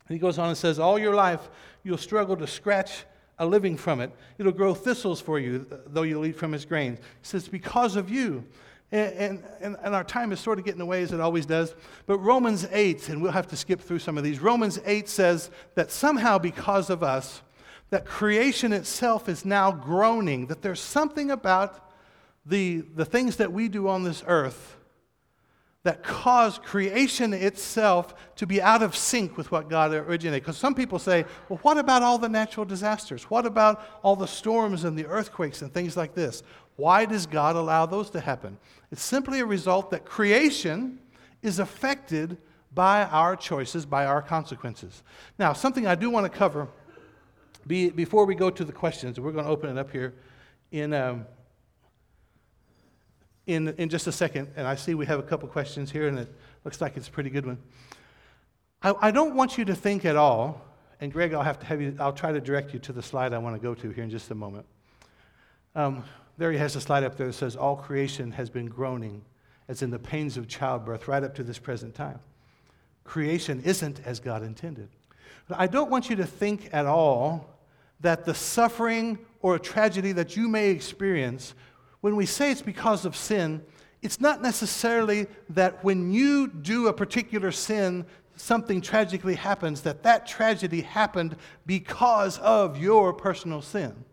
[0.09, 1.49] And he goes on and says, All your life
[1.83, 3.05] you'll struggle to scratch
[3.39, 4.13] a living from it.
[4.39, 6.99] It'll grow thistles for you, though you'll eat from its grains.
[6.99, 8.45] He says, Because of you.
[8.95, 11.75] And, and, and, our time is sort of getting away as it always does.
[12.07, 14.39] But Romans 8, and we'll have to skip through some of these.
[14.39, 17.43] Romans 8 says that somehow because of us,
[17.91, 21.91] that creation itself is now groaning, that there's something about
[22.47, 24.77] the, the things that we do on this earth
[25.85, 30.43] that cause creation itself to be out of sync with what God originated.
[30.43, 33.25] Because some people say, well, what about all the natural disasters?
[33.25, 36.43] What about all the storms and the earthquakes and things like this?
[36.77, 38.59] Why does God allow those to happen?
[38.91, 40.99] It's simply a result that creation
[41.43, 42.37] is affected
[42.73, 45.03] by our choices, by our consequences.
[45.39, 46.69] Now, something I do want to cover
[47.67, 50.15] be, before we go to the questions, we're going to open it up here
[50.71, 50.93] in.
[50.93, 51.27] Um,
[53.47, 56.19] in, in just a second, and I see we have a couple questions here, and
[56.19, 56.35] it
[56.65, 57.59] looks like it's a pretty good one.
[58.83, 60.63] I, I don't want you to think at all,
[61.01, 63.35] and Greg, I'll have to have you, I'll try to direct you to the slide
[63.35, 64.65] I want to go to here in just a moment.
[65.75, 66.05] Um,
[66.37, 69.23] there he has a slide up there that says, All creation has been groaning,
[69.69, 72.19] as in the pains of childbirth, right up to this present time.
[73.05, 74.89] Creation isn't as God intended.
[75.49, 77.49] But I don't want you to think at all
[78.01, 81.55] that the suffering or a tragedy that you may experience
[82.01, 83.63] when we say it's because of sin,
[84.03, 88.05] it's not necessarily that when you do a particular sin,
[88.37, 94.05] something tragically happens, that that tragedy happened because of your personal sin.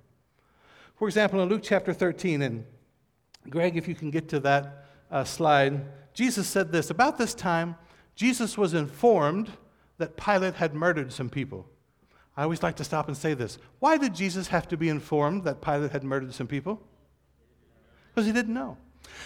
[1.02, 2.64] For example, in Luke chapter 13, and
[3.50, 5.82] Greg, if you can get to that uh, slide,
[6.14, 7.76] Jesus said this About this time,
[8.14, 9.50] Jesus was informed
[9.98, 11.68] that Pilate had murdered some people.
[12.38, 13.58] I always like to stop and say this.
[13.80, 16.80] Why did Jesus have to be informed that Pilate had murdered some people?
[18.14, 18.78] because he didn't know.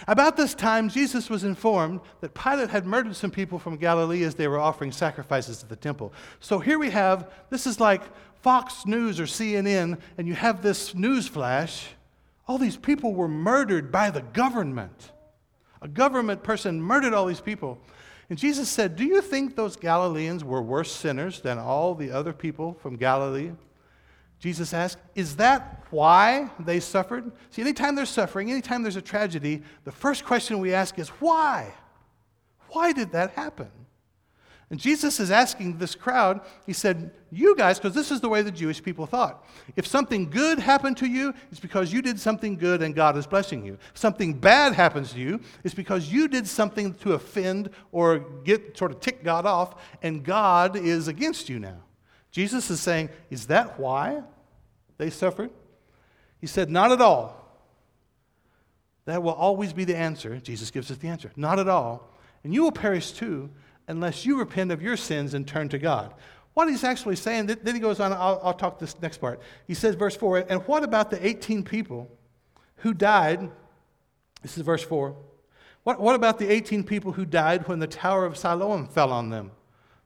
[0.07, 4.35] About this time, Jesus was informed that Pilate had murdered some people from Galilee as
[4.35, 6.13] they were offering sacrifices at the temple.
[6.39, 8.03] So here we have this is like
[8.45, 11.87] Fox News or CNN, and you have this news flash.
[12.47, 15.13] All these people were murdered by the government.
[15.81, 17.79] A government person murdered all these people.
[18.29, 22.33] And Jesus said, Do you think those Galileans were worse sinners than all the other
[22.33, 23.49] people from Galilee?
[24.37, 27.31] Jesus asked, Is that why they suffered?
[27.49, 31.73] See, anytime there's suffering, anytime there's a tragedy, the first question we ask is, Why?
[32.67, 33.71] Why did that happen?
[34.71, 38.41] And Jesus is asking this crowd, He said, You guys, because this is the way
[38.41, 39.45] the Jewish people thought.
[39.75, 43.27] If something good happened to you, it's because you did something good and God is
[43.27, 43.77] blessing you.
[43.93, 48.75] If something bad happens to you, it's because you did something to offend or get
[48.75, 51.77] sort of tick God off, and God is against you now.
[52.31, 54.23] Jesus is saying, Is that why
[54.97, 55.51] they suffered?
[56.41, 57.41] He said, Not at all.
[59.05, 60.37] That will always be the answer.
[60.39, 61.31] Jesus gives us the answer.
[61.35, 62.09] Not at all.
[62.43, 63.51] And you will perish too
[63.87, 66.13] unless you repent of your sins and turn to God.
[66.53, 69.41] What he's actually saying, then he goes on, I'll, I'll talk this next part.
[69.67, 72.09] He says, verse 4, and what about the 18 people
[72.77, 73.49] who died?
[74.41, 75.15] This is verse 4.
[75.83, 79.29] What, what about the 18 people who died when the Tower of Siloam fell on
[79.29, 79.51] them?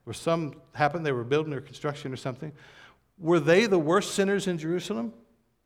[0.05, 2.51] Or some happened, they were building or construction or something.
[3.19, 5.13] Were they the worst sinners in Jerusalem?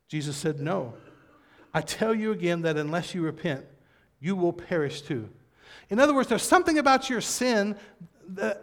[0.08, 0.94] Jesus said, No.
[1.74, 3.66] I tell you again that unless you repent,
[4.20, 5.30] you will perish too.
[5.94, 7.76] In other words, there's something about your sin,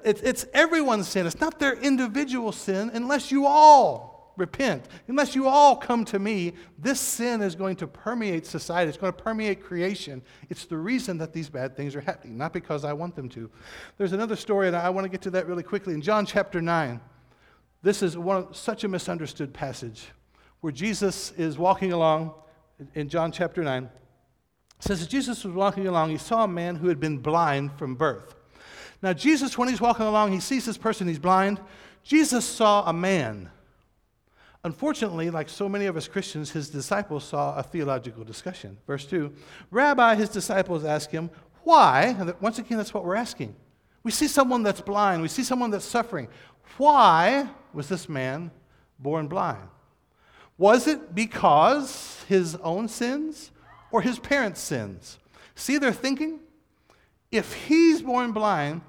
[0.05, 1.29] it's everyone's sin.
[1.29, 6.55] It's not their individual sin unless you all repent, unless you all come to me,
[6.77, 8.89] this sin is going to permeate society.
[8.89, 10.23] It's going to permeate creation.
[10.49, 13.49] It's the reason that these bad things are happening, not because I want them to.
[13.97, 15.95] There's another story, and I want to get to that really quickly.
[15.95, 17.01] In John chapter 9,
[17.81, 20.09] this is one such a misunderstood passage
[20.63, 22.35] where Jesus is walking along
[22.95, 23.89] in John chapter 9.
[24.81, 27.95] Says, as Jesus was walking along, he saw a man who had been blind from
[27.95, 28.35] birth.
[29.03, 31.61] Now, Jesus, when he's walking along, he sees this person, he's blind.
[32.03, 33.51] Jesus saw a man
[34.63, 38.77] Unfortunately, like so many of us Christians, his disciples saw a theological discussion.
[38.87, 39.33] Verse 2
[39.71, 41.31] Rabbi, his disciples ask him,
[41.65, 42.15] Why?
[42.41, 43.55] Once again, that's what we're asking.
[44.03, 46.29] We see someone that's blind, we see someone that's suffering.
[46.77, 48.51] Why was this man
[48.99, 49.69] born blind?
[50.59, 53.51] Was it because his own sins
[53.93, 55.19] or his parents' sins?
[55.55, 56.41] See their thinking?
[57.31, 58.83] If he's born blind,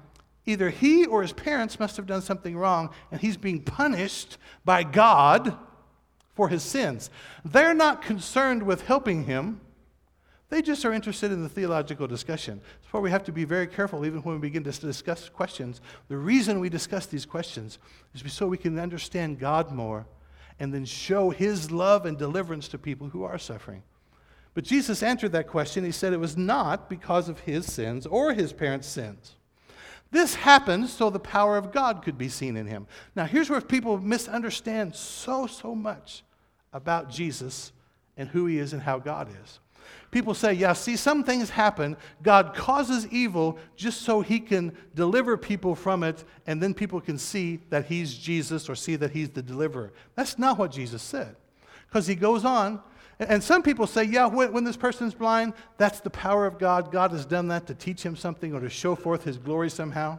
[0.44, 4.82] Either he or his parents must have done something wrong, and he's being punished by
[4.82, 5.56] God
[6.34, 7.10] for his sins.
[7.44, 9.60] They're not concerned with helping him,
[10.48, 12.60] They just are interested in the theological discussion.
[12.60, 15.80] That's why we have to be very careful, even when we begin to discuss questions.
[16.08, 17.78] The reason we discuss these questions
[18.14, 20.06] is so we can understand God more
[20.58, 23.82] and then show His love and deliverance to people who are suffering.
[24.54, 25.84] But Jesus answered that question.
[25.84, 29.36] He said it was not because of his sins or his parents' sins.
[30.10, 32.86] This happened so the power of God could be seen in him.
[33.16, 36.22] Now, here's where people misunderstand so, so much
[36.72, 37.72] about Jesus
[38.18, 39.58] and who he is and how God is.
[40.10, 41.96] People say, yeah, see, some things happen.
[42.22, 47.16] God causes evil just so he can deliver people from it, and then people can
[47.16, 49.94] see that he's Jesus or see that he's the deliverer.
[50.14, 51.36] That's not what Jesus said.
[51.88, 52.82] Because he goes on
[53.18, 56.90] and some people say, yeah, when, when this person's blind, that's the power of God.
[56.90, 60.18] God has done that to teach him something or to show forth his glory somehow.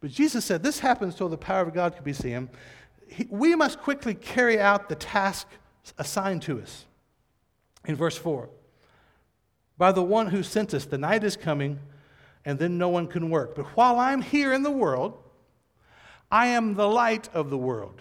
[0.00, 2.48] But Jesus said, this happens so the power of God could be seen.
[3.28, 5.46] We must quickly carry out the task
[5.98, 6.86] assigned to us.
[7.84, 8.48] In verse 4,
[9.78, 11.78] by the one who sent us, the night is coming,
[12.44, 13.54] and then no one can work.
[13.54, 15.22] But while I'm here in the world,
[16.30, 18.00] I am the light of the world.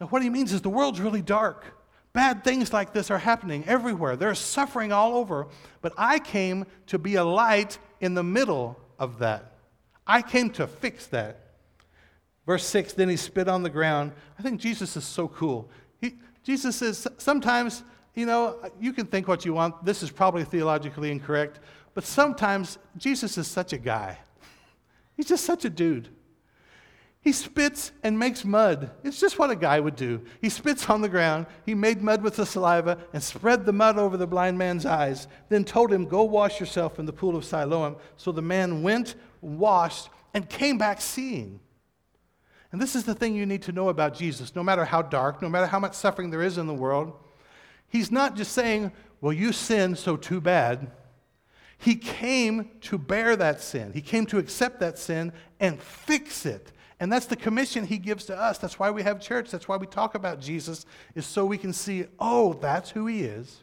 [0.00, 1.75] Now, what he means is the world's really dark.
[2.16, 4.16] Bad things like this are happening everywhere.
[4.16, 5.48] There's suffering all over.
[5.82, 9.52] But I came to be a light in the middle of that.
[10.06, 11.56] I came to fix that.
[12.46, 14.12] Verse 6 Then he spit on the ground.
[14.38, 15.68] I think Jesus is so cool.
[16.00, 17.82] He, Jesus says sometimes,
[18.14, 19.84] you know, you can think what you want.
[19.84, 21.60] This is probably theologically incorrect.
[21.92, 24.16] But sometimes Jesus is such a guy.
[25.18, 26.08] He's just such a dude.
[27.26, 28.88] He spits and makes mud.
[29.02, 30.20] It's just what a guy would do.
[30.40, 31.46] He spits on the ground.
[31.64, 35.26] He made mud with the saliva and spread the mud over the blind man's eyes,
[35.48, 37.96] then told him, Go wash yourself in the pool of Siloam.
[38.16, 41.58] So the man went, washed, and came back seeing.
[42.70, 44.54] And this is the thing you need to know about Jesus.
[44.54, 47.12] No matter how dark, no matter how much suffering there is in the world,
[47.88, 50.92] he's not just saying, Well, you sinned, so too bad.
[51.76, 56.70] He came to bear that sin, he came to accept that sin and fix it
[56.98, 58.58] and that's the commission he gives to us.
[58.58, 59.50] That's why we have church.
[59.50, 63.22] That's why we talk about Jesus, is so we can see, oh, that's who he
[63.22, 63.62] is.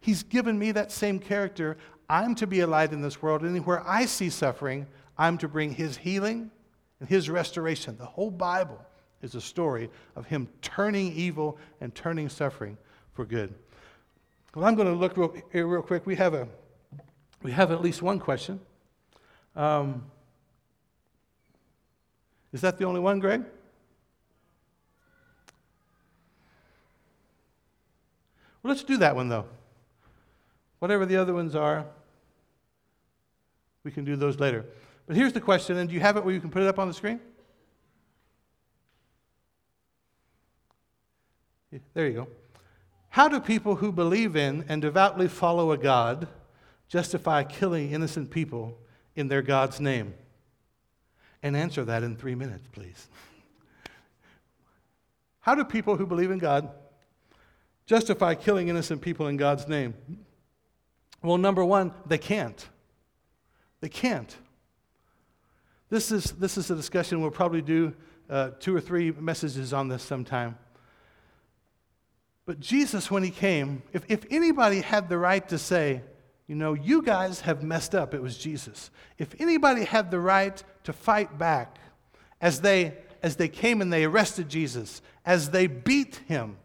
[0.00, 1.76] He's given me that same character.
[2.08, 3.44] I'm to be a light in this world.
[3.44, 6.50] Anywhere I see suffering, I'm to bring his healing
[7.00, 7.96] and his restoration.
[7.98, 8.80] The whole Bible
[9.22, 12.76] is a story of him turning evil and turning suffering
[13.12, 13.54] for good.
[14.54, 16.06] Well, I'm going to look real, real quick.
[16.06, 16.48] We have, a,
[17.42, 18.60] we have at least one question.
[19.54, 20.04] Um,
[22.52, 23.42] is that the only one, Greg?
[28.62, 29.46] Well, let's do that one, though.
[30.78, 31.86] Whatever the other ones are,
[33.84, 34.64] we can do those later.
[35.06, 36.78] But here's the question, and do you have it where you can put it up
[36.78, 37.20] on the screen?
[41.94, 42.28] There you go.
[43.10, 46.28] How do people who believe in and devoutly follow a God
[46.88, 48.78] justify killing innocent people
[49.16, 50.14] in their God's name?
[51.42, 53.08] And answer that in three minutes, please.
[55.40, 56.70] How do people who believe in God
[57.86, 59.94] justify killing innocent people in God's name?
[61.22, 62.68] Well, number one, they can't.
[63.80, 64.34] They can't.
[65.90, 67.94] This is, this is a discussion we'll probably do
[68.30, 70.56] uh, two or three messages on this sometime.
[72.46, 76.02] But Jesus, when he came, if, if anybody had the right to say,
[76.46, 78.14] you know, you guys have messed up.
[78.14, 78.90] It was Jesus.
[79.18, 81.78] If anybody had the right to fight back
[82.40, 86.56] as they, as they came and they arrested Jesus, as they beat him,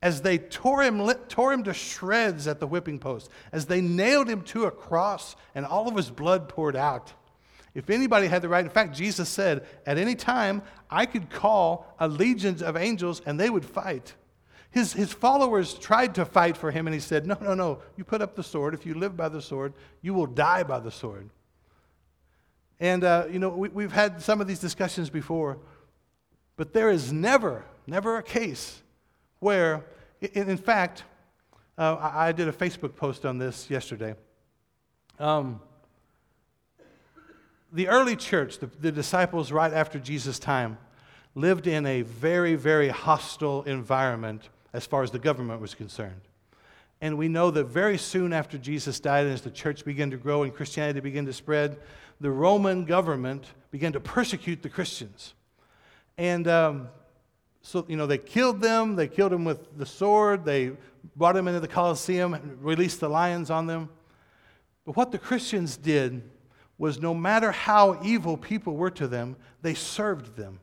[0.00, 4.28] as they tore him, tore him to shreds at the whipping post, as they nailed
[4.28, 7.12] him to a cross and all of his blood poured out.
[7.74, 11.94] If anybody had the right, in fact, Jesus said, at any time, I could call
[11.98, 14.14] a legion of angels and they would fight.
[14.70, 17.80] His, his followers tried to fight for him, and he said, No, no, no.
[17.96, 18.74] You put up the sword.
[18.74, 21.30] If you live by the sword, you will die by the sword.
[22.78, 25.58] And, uh, you know, we, we've had some of these discussions before,
[26.56, 28.82] but there is never, never a case
[29.40, 29.84] where,
[30.20, 31.04] in, in fact,
[31.76, 34.14] uh, I, I, did a Facebook post on this yesterday.
[35.18, 35.60] Um,
[37.72, 40.78] the early church, the, the disciples right after Jesus' time,
[41.34, 46.20] lived in a very, very hostile environment as far as the government was concerned.
[47.00, 50.16] And we know that very soon after Jesus died, and as the church began to
[50.16, 51.78] grow and Christianity began to spread,
[52.20, 55.34] the Roman government began to persecute the Christians.
[56.16, 56.88] And um,
[57.62, 60.72] so, you know, they killed them, they killed them with the sword, they
[61.14, 63.88] brought them into the Colosseum and released the lions on them.
[64.84, 66.22] But what the Christians did
[66.78, 70.60] was no matter how evil people were to them, they served them.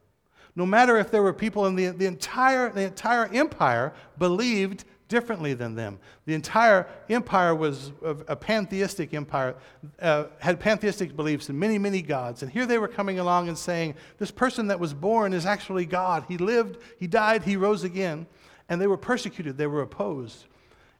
[0.56, 5.54] No matter if there were people in the, the, entire, the entire empire believed differently
[5.54, 6.00] than them.
[6.26, 9.56] The entire empire was a pantheistic empire,
[10.02, 12.42] uh, had pantheistic beliefs in many, many gods.
[12.42, 15.86] And here they were coming along and saying, This person that was born is actually
[15.86, 16.26] God.
[16.28, 18.26] He lived, he died, he rose again.
[18.68, 20.46] And they were persecuted, they were opposed.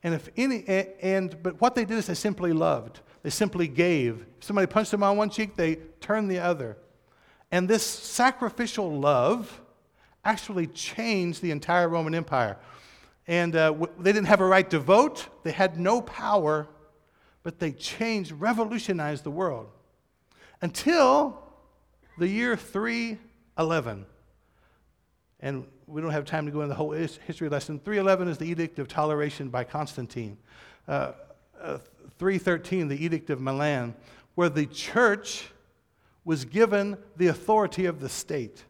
[0.04, 0.68] And if any,
[1.02, 3.00] and, but what they did is they simply loved.
[3.24, 4.24] They simply gave.
[4.38, 6.78] If somebody punched them on one cheek, they turned the other.
[7.56, 9.62] And this sacrificial love
[10.26, 12.58] actually changed the entire Roman Empire.
[13.28, 16.68] And uh, they didn't have a right to vote, they had no power,
[17.44, 19.70] but they changed, revolutionized the world
[20.62, 21.42] until
[22.18, 24.06] the year 311.
[25.40, 27.80] And we don't have time to go into the whole history lesson.
[27.80, 30.38] 311 is the Edict of Toleration by Constantine.
[30.90, 31.14] Uh,
[31.62, 31.78] uh,
[32.20, 33.96] 313, the Edict of Milan,
[34.34, 35.52] where the church
[36.26, 38.66] was given the authority of the state.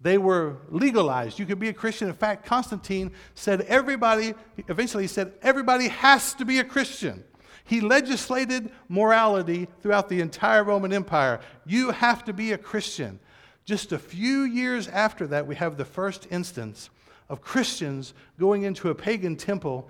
[0.00, 1.38] They were legalized.
[1.38, 2.08] You could be a Christian.
[2.08, 4.34] In fact, Constantine said everybody,
[4.68, 7.24] eventually, he said everybody has to be a Christian.
[7.64, 11.40] He legislated morality throughout the entire Roman Empire.
[11.64, 13.18] You have to be a Christian.
[13.64, 16.90] Just a few years after that, we have the first instance
[17.30, 19.88] of Christians going into a pagan temple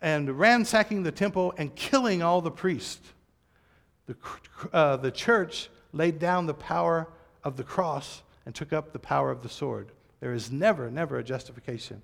[0.00, 3.12] and ransacking the temple and killing all the priests.
[4.06, 4.16] The,
[4.72, 7.08] uh, the church laid down the power
[7.44, 9.92] of the cross and took up the power of the sword.
[10.20, 12.02] There is never, never a justification.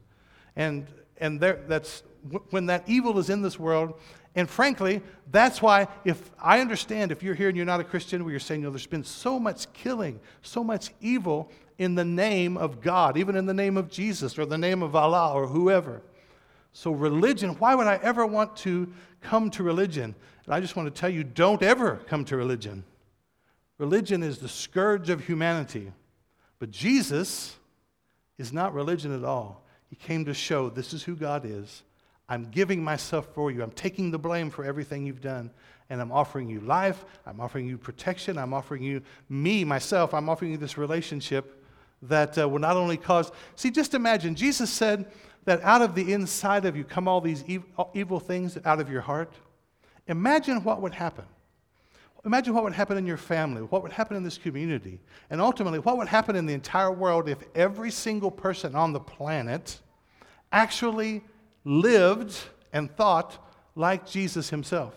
[0.56, 0.86] And,
[1.18, 2.02] and there, that's
[2.50, 3.94] when that evil is in this world.
[4.34, 8.24] And frankly, that's why, if I understand if you're here and you're not a Christian,
[8.24, 12.04] where you're saying, you know, there's been so much killing, so much evil in the
[12.04, 15.46] name of God, even in the name of Jesus or the name of Allah or
[15.46, 16.02] whoever.
[16.72, 20.14] So, religion, why would I ever want to come to religion?
[20.44, 22.84] And I just want to tell you don't ever come to religion.
[23.78, 25.92] Religion is the scourge of humanity.
[26.58, 27.56] But Jesus
[28.38, 29.64] is not religion at all.
[29.88, 31.82] He came to show this is who God is.
[32.28, 33.62] I'm giving myself for you.
[33.62, 35.50] I'm taking the blame for everything you've done.
[35.90, 37.04] And I'm offering you life.
[37.24, 38.36] I'm offering you protection.
[38.38, 40.12] I'm offering you me, myself.
[40.14, 41.62] I'm offering you this relationship
[42.02, 43.30] that uh, will not only cause.
[43.54, 45.10] See, just imagine, Jesus said
[45.44, 48.90] that out of the inside of you come all these evil, evil things out of
[48.90, 49.32] your heart.
[50.08, 51.24] Imagine what would happen
[52.26, 54.98] Imagine what would happen in your family, what would happen in this community,
[55.30, 58.98] and ultimately, what would happen in the entire world if every single person on the
[58.98, 59.78] planet
[60.50, 61.22] actually
[61.64, 62.36] lived
[62.72, 63.38] and thought
[63.76, 64.94] like Jesus himself.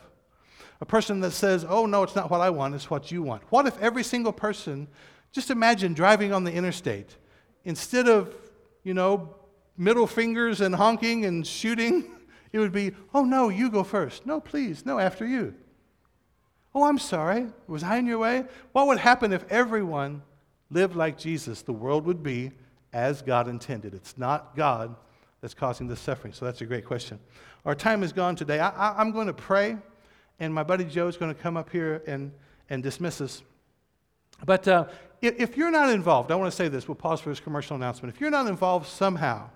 [0.81, 3.43] A person that says, Oh, no, it's not what I want, it's what you want.
[3.51, 4.87] What if every single person,
[5.31, 7.15] just imagine driving on the interstate,
[7.63, 8.33] instead of,
[8.83, 9.35] you know,
[9.77, 12.09] middle fingers and honking and shooting,
[12.51, 14.25] it would be, Oh, no, you go first.
[14.25, 15.53] No, please, no, after you.
[16.73, 17.47] Oh, I'm sorry.
[17.67, 18.45] Was I in your way?
[18.73, 20.21] What would happen if everyone
[20.69, 21.61] lived like Jesus?
[21.61, 22.51] The world would be
[22.93, 23.93] as God intended.
[23.93, 24.95] It's not God
[25.41, 26.33] that's causing the suffering.
[26.33, 27.19] So that's a great question.
[27.65, 28.59] Our time is gone today.
[28.59, 29.77] I, am going to pray,
[30.39, 32.31] and my buddy Joe is going to come up here and,
[32.69, 33.41] and dismiss us.
[34.45, 34.85] But uh,
[35.21, 36.87] if, if, you're not involved, I want to say this.
[36.87, 38.13] We'll pause for this commercial announcement.
[38.13, 39.49] If you're not involved somehow,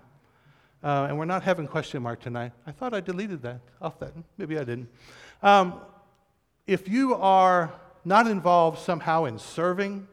[0.82, 4.12] uh, and we're not having question mark tonight, I thought I deleted that off that.
[4.36, 4.88] Maybe I didn't.
[5.42, 5.80] Um,
[6.66, 7.72] if you are
[8.04, 10.06] not involved somehow in serving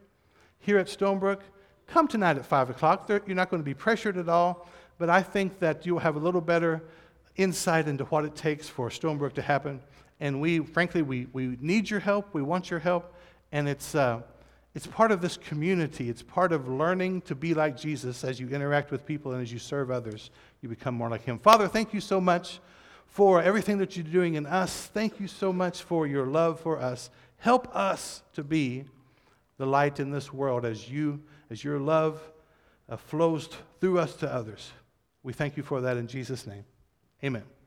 [0.59, 1.39] here at Stonebrook,
[1.87, 3.07] come tonight at 5 o'clock.
[3.09, 6.19] You're not going to be pressured at all, but I think that you'll have a
[6.19, 6.83] little better
[7.37, 9.81] insight into what it takes for Stonebrook to happen.
[10.19, 12.33] And we, frankly, we, we need your help.
[12.33, 13.15] We want your help.
[13.51, 14.21] And it's, uh,
[14.75, 16.09] it's part of this community.
[16.09, 19.51] It's part of learning to be like Jesus as you interact with people and as
[19.51, 20.29] you serve others.
[20.61, 21.39] You become more like Him.
[21.39, 22.59] Father, thank you so much
[23.11, 24.87] for everything that you're doing in us.
[24.87, 27.09] Thank you so much for your love for us.
[27.37, 28.85] Help us to be
[29.57, 32.21] the light in this world as you as your love
[32.87, 33.49] uh, flows
[33.81, 34.71] through us to others.
[35.23, 36.63] We thank you for that in Jesus name.
[37.23, 37.60] Amen.